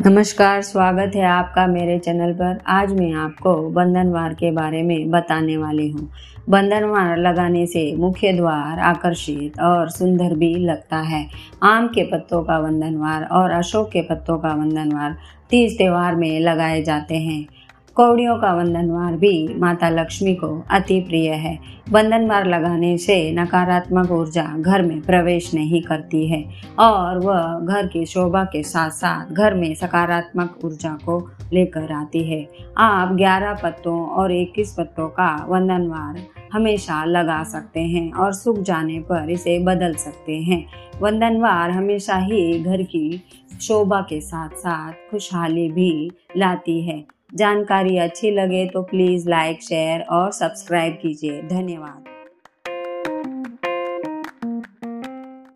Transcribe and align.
नमस्कार, 0.00 0.60
स्वागत 0.62 1.14
है 1.14 1.22
आपका 1.24 1.66
मेरे 1.66 1.98
चैनल 1.98 2.32
पर। 2.32 2.58
आज 2.66 2.92
मैं 2.92 3.12
आपको 3.12 3.54
बंधनवार 3.70 4.34
के 4.34 4.50
बारे 4.50 4.82
में 4.82 5.10
बताने 5.10 5.56
वाली 5.56 5.88
हूँ। 5.90 6.08
बंधनवार 6.48 7.16
लगाने 7.18 7.66
से 7.66 7.84
मुख्य 7.96 8.32
द्वार 8.32 8.78
आकर्षित 8.78 9.60
और 9.60 9.88
सुंदर 9.90 10.34
भी 10.34 10.54
लगता 10.56 10.96
है। 10.96 11.24
आम 11.62 11.88
के 11.88 12.02
पत्तों 12.02 12.42
का 12.44 12.60
बंधनवार 12.60 13.24
और 13.24 13.50
अशोक 13.50 13.90
के 13.92 14.02
पत्तों 14.02 14.38
का 14.38 14.54
बंधनवार 14.54 15.16
तीज 15.50 15.78
त्यौहार 15.78 16.14
में 16.14 16.40
लगाए 16.40 16.82
जाते 16.82 17.14
हैं। 17.14 17.44
कौड़ियों 17.96 18.36
का 18.36 18.54
बंधनवार 18.54 19.16
भी 19.16 19.54
माता 19.54 19.88
लक्ष्मी 19.88 20.34
को 20.34 20.64
अति 20.70 21.00
प्रिय 21.00 21.30
है। 21.30 21.58
बंधनवार 21.90 22.46
लगाने 22.46 22.98
से 22.98 23.32
नकारात्मक 23.32 24.10
ऊर्जा 24.10 24.54
घर 24.58 24.82
में 24.82 25.00
प्रवेश 25.00 25.54
नहीं 25.54 25.82
करती 25.82 26.28
है 26.28 26.44
और 26.78 27.18
वह 27.18 27.60
घर 27.60 27.86
की 27.86 28.06
शोभा 28.06 28.44
के 28.44 28.62
साथ 28.62 28.90
साथ 28.90 29.26
घर 29.32 29.54
में 29.54 29.74
सकारात्मक 29.74 30.58
ऊर्जा 30.64 30.98
को 31.06 31.30
लेकर 31.52 31.92
आती 31.92 32.24
है। 32.24 32.48
आप 32.78 33.12
11 33.12 33.54
पत्तों 33.62 34.06
और 34.06 34.32
21 34.32 34.74
पत्तों 34.78 35.08
का 35.08 35.46
वंदन 35.48 35.74
वंदनवार 35.74 36.26
हमेशा 36.52 37.04
लगा 37.04 37.42
सकते 37.44 37.80
हैं 37.80 38.12
और 38.12 38.32
सूख 38.32 38.58
जाने 38.58 38.98
पर 38.98 39.30
इसे 39.30 39.58
बदल 39.58 39.94
सकते 39.94 40.36
हैं। 40.36 40.66
वंदनवार 41.02 41.70
हमेशा 41.70 42.16
ही 42.16 42.60
घर 42.60 42.82
की 42.82 43.22
शोभा 43.62 44.00
के 44.00 44.20
साथ 44.20 44.48
साथ 44.48 44.92
खुशहाली 44.92 45.68
भी 45.68 46.10
लाती 46.36 46.82
है। 46.82 47.16
जानकारी 47.30 47.96
अच्छी 47.98 48.30
लगे 48.30 48.66
तो 48.66 48.82
प्लीज़ 48.82 49.28
लाइक 49.28 49.62
शेयर 49.62 50.00
और 50.10 50.30
सब्सक्राइब 50.32 50.98
कीजिए। 51.02 51.42
धन्यवाद। 51.42 52.15